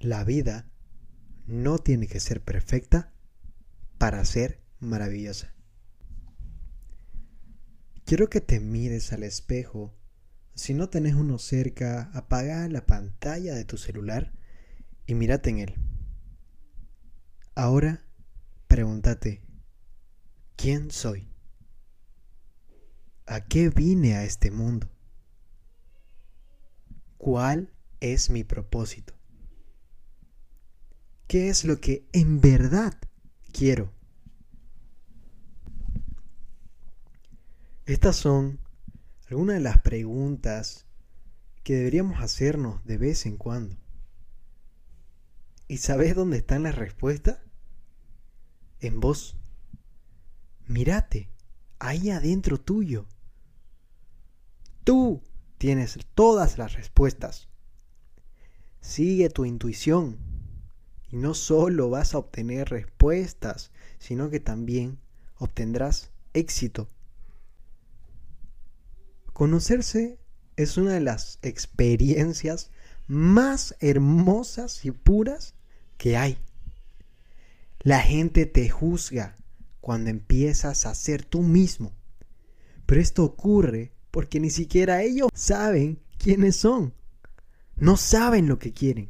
[0.00, 0.66] La vida
[1.46, 3.12] no tiene que ser perfecta
[3.98, 5.54] para ser maravillosa.
[8.06, 9.94] Quiero que te mires al espejo.
[10.54, 14.32] Si no tenés uno cerca, apaga la pantalla de tu celular
[15.06, 15.74] y mírate en él.
[17.54, 18.02] Ahora
[18.68, 19.42] pregúntate,
[20.56, 21.28] ¿quién soy?
[23.26, 24.88] ¿A qué vine a este mundo?
[27.18, 29.19] ¿Cuál es mi propósito?
[31.30, 32.92] ¿Qué es lo que en verdad
[33.52, 33.92] quiero?
[37.86, 38.58] Estas son
[39.28, 40.86] algunas de las preguntas
[41.62, 43.76] que deberíamos hacernos de vez en cuando.
[45.68, 47.38] ¿Y sabes dónde están las respuestas?
[48.80, 49.36] En vos.
[50.66, 51.30] Mírate,
[51.78, 53.06] ahí adentro tuyo.
[54.82, 55.22] Tú
[55.58, 57.48] tienes todas las respuestas.
[58.80, 60.29] Sigue tu intuición
[61.10, 64.98] y no solo vas a obtener respuestas, sino que también
[65.38, 66.88] obtendrás éxito.
[69.32, 70.18] Conocerse
[70.56, 72.70] es una de las experiencias
[73.06, 75.54] más hermosas y puras
[75.96, 76.38] que hay.
[77.80, 79.38] La gente te juzga
[79.80, 81.92] cuando empiezas a ser tú mismo.
[82.86, 86.94] Pero esto ocurre porque ni siquiera ellos saben quiénes son.
[87.76, 89.08] No saben lo que quieren.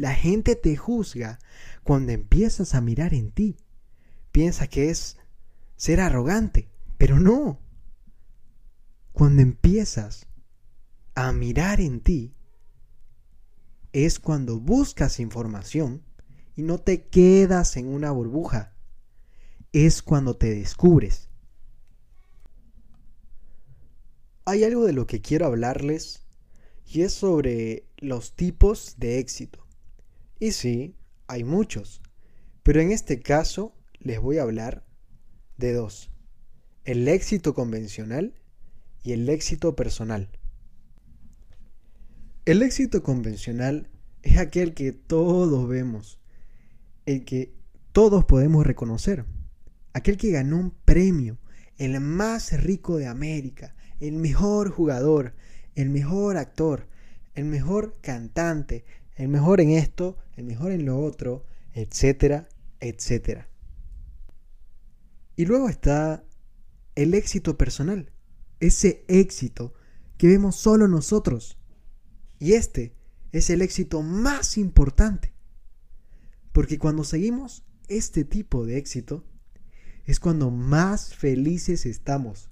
[0.00, 1.38] La gente te juzga
[1.84, 3.58] cuando empiezas a mirar en ti.
[4.32, 5.18] Piensa que es
[5.76, 7.60] ser arrogante, pero no.
[9.12, 10.26] Cuando empiezas
[11.14, 12.34] a mirar en ti,
[13.92, 16.02] es cuando buscas información
[16.56, 18.72] y no te quedas en una burbuja.
[19.74, 21.28] Es cuando te descubres.
[24.46, 26.22] Hay algo de lo que quiero hablarles
[26.86, 29.66] y es sobre los tipos de éxito.
[30.40, 30.96] Y sí,
[31.26, 32.00] hay muchos,
[32.62, 34.86] pero en este caso les voy a hablar
[35.58, 36.10] de dos.
[36.84, 38.34] El éxito convencional
[39.04, 40.30] y el éxito personal.
[42.46, 43.90] El éxito convencional
[44.22, 46.18] es aquel que todos vemos,
[47.04, 47.52] el que
[47.92, 49.26] todos podemos reconocer,
[49.92, 51.38] aquel que ganó un premio,
[51.76, 55.34] el más rico de América, el mejor jugador,
[55.74, 56.88] el mejor actor,
[57.34, 58.86] el mejor cantante,
[59.16, 62.48] el mejor en esto, mejor en lo otro, etcétera,
[62.80, 63.48] etcétera.
[65.36, 66.24] Y luego está
[66.94, 68.12] el éxito personal,
[68.60, 69.72] ese éxito
[70.18, 71.58] que vemos solo nosotros.
[72.38, 72.94] Y este
[73.32, 75.32] es el éxito más importante.
[76.52, 79.24] Porque cuando seguimos este tipo de éxito,
[80.04, 82.50] es cuando más felices estamos.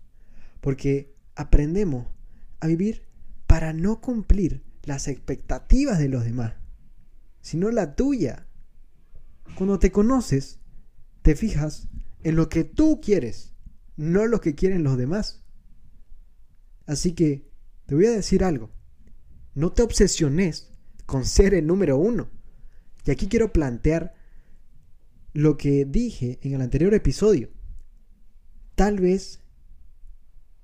[0.60, 2.06] Porque aprendemos
[2.60, 3.06] a vivir
[3.47, 6.54] para no cumplir las expectativas de los demás,
[7.41, 8.47] sino la tuya.
[9.56, 10.60] Cuando te conoces,
[11.22, 11.88] te fijas
[12.22, 13.54] en lo que tú quieres,
[13.97, 15.44] no lo que quieren los demás.
[16.87, 17.50] Así que
[17.87, 18.71] te voy a decir algo.
[19.54, 20.71] No te obsesiones
[21.06, 22.31] con ser el número uno.
[23.04, 24.15] Y aquí quiero plantear
[25.32, 27.50] lo que dije en el anterior episodio.
[28.75, 29.41] Tal vez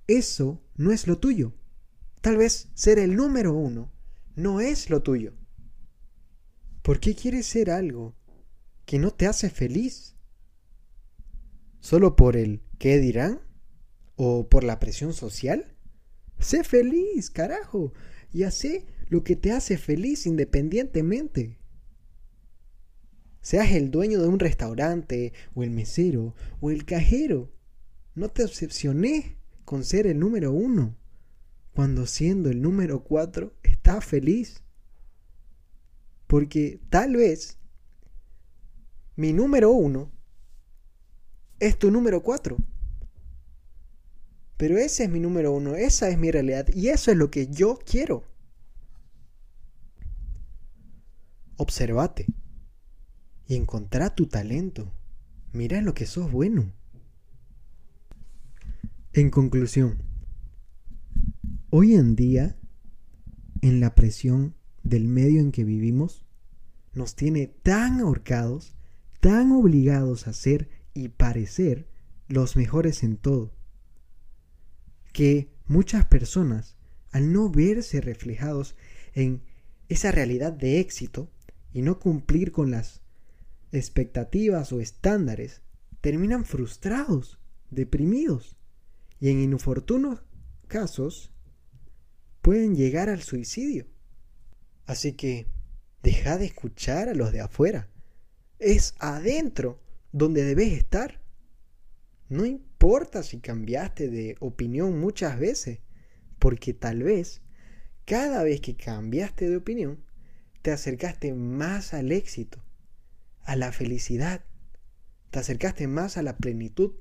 [0.06, 1.54] eso no es lo tuyo.
[2.20, 3.92] Tal vez ser el número uno
[4.36, 5.34] no es lo tuyo.
[6.84, 8.14] ¿Por qué quieres ser algo
[8.84, 10.16] que no te hace feliz?
[11.80, 13.40] ¿Solo por el qué dirán?
[14.16, 15.78] ¿O por la presión social?
[16.38, 17.94] Sé feliz, carajo
[18.34, 21.56] y hace lo que te hace feliz independientemente.
[23.40, 27.50] Seas el dueño de un restaurante, o el mesero, o el cajero.
[28.14, 30.98] No te obsesiones con ser el número uno,
[31.72, 34.60] cuando siendo el número cuatro estás feliz.
[36.34, 37.60] Porque tal vez
[39.14, 40.10] mi número uno
[41.60, 42.56] es tu número cuatro.
[44.56, 47.46] Pero ese es mi número uno, esa es mi realidad y eso es lo que
[47.46, 48.24] yo quiero.
[51.56, 52.26] Observate
[53.46, 54.92] y encontrá tu talento.
[55.52, 56.72] Mira lo que sos bueno.
[59.12, 60.02] En conclusión,
[61.70, 62.58] hoy en día,
[63.60, 66.23] en la presión del medio en que vivimos,
[66.94, 68.74] nos tiene tan ahorcados,
[69.20, 71.86] tan obligados a ser y parecer
[72.28, 73.52] los mejores en todo
[75.14, 76.76] que muchas personas,
[77.12, 78.74] al no verse reflejados
[79.14, 79.42] en
[79.88, 81.30] esa realidad de éxito
[81.72, 83.00] y no cumplir con las
[83.70, 85.62] expectativas o estándares,
[86.00, 87.38] terminan frustrados,
[87.70, 88.56] deprimidos
[89.20, 90.20] y en inoportunos
[90.66, 91.32] casos
[92.42, 93.86] pueden llegar al suicidio.
[94.84, 95.46] Así que
[96.04, 97.88] Deja de escuchar a los de afuera.
[98.58, 99.80] Es adentro
[100.12, 101.22] donde debes estar.
[102.28, 105.78] No importa si cambiaste de opinión muchas veces,
[106.38, 107.40] porque tal vez
[108.04, 110.04] cada vez que cambiaste de opinión,
[110.60, 112.62] te acercaste más al éxito,
[113.40, 114.44] a la felicidad,
[115.30, 116.92] te acercaste más a la plenitud.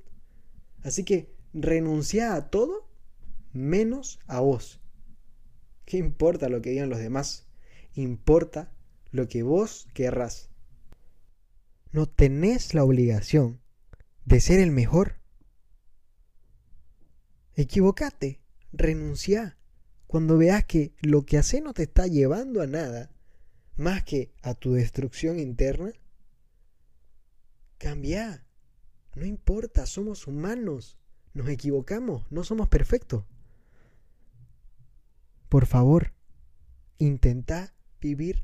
[0.82, 2.90] Así que renuncia a todo
[3.52, 4.80] menos a vos.
[5.84, 7.48] ¿Qué importa lo que digan los demás?
[7.96, 8.72] Importa
[9.14, 10.50] lo que vos querrás.
[11.92, 13.62] No tenés la obligación
[14.26, 15.20] de ser el mejor.
[17.54, 19.56] Equivocate, renuncia.
[20.08, 23.12] Cuando veas que lo que haces no te está llevando a nada,
[23.76, 25.94] más que a tu destrucción interna,
[27.78, 28.48] cambia.
[29.16, 30.98] No importa, somos humanos,
[31.36, 33.26] nos equivocamos, no somos perfectos.
[35.50, 36.14] Por favor,
[36.98, 38.44] intenta vivir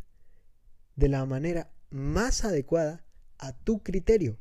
[0.99, 3.05] de la manera más adecuada
[3.37, 4.37] a tu criterio.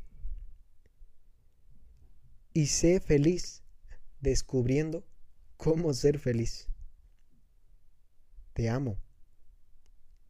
[2.53, 3.63] Y sé feliz
[4.21, 5.07] descubriendo
[5.57, 6.69] cómo ser feliz.
[8.55, 8.99] Te amo.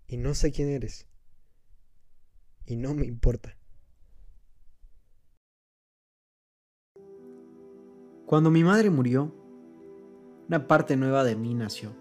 [0.06, 1.06] Y no sé quién eres.
[2.66, 3.56] Y no me importa.
[8.26, 9.34] Cuando mi madre murió,
[10.46, 11.96] una parte nueva de mí nació.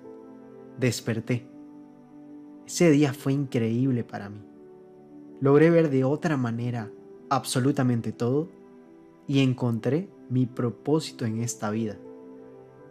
[0.77, 1.56] Desperté
[2.67, 4.41] ese día fue increíble para mí.
[5.39, 6.91] Logré ver de otra manera
[7.29, 8.49] absolutamente todo
[9.25, 11.95] y encontré mi propósito en esta vida,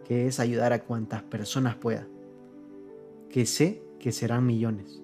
[0.03, 2.07] que es ayudar a cuantas personas pueda,
[3.29, 4.99] que sé que serán millones.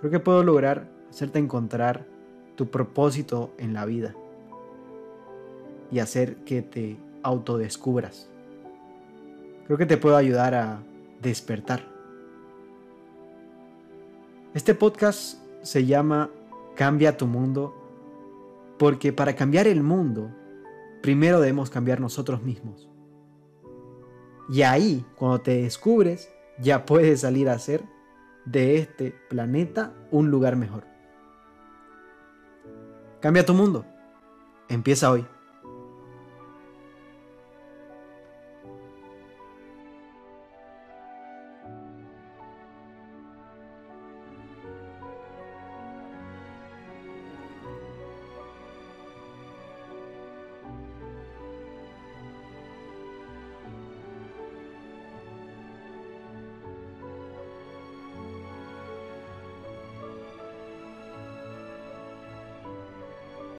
[0.00, 2.06] Creo que puedo lograr hacerte encontrar
[2.56, 4.14] tu propósito en la vida
[5.90, 8.30] y hacer que te autodescubras.
[9.66, 10.82] Creo que te puedo ayudar a
[11.20, 11.91] despertar
[14.54, 16.30] este podcast se llama
[16.76, 17.74] Cambia tu mundo
[18.78, 20.30] porque para cambiar el mundo,
[21.02, 22.90] primero debemos cambiar nosotros mismos.
[24.50, 27.82] Y ahí, cuando te descubres, ya puedes salir a hacer
[28.44, 30.84] de este planeta un lugar mejor.
[33.20, 33.86] Cambia tu mundo.
[34.68, 35.24] Empieza hoy.